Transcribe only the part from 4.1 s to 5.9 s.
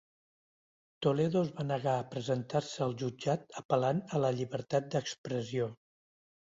la llibertat d'expressió.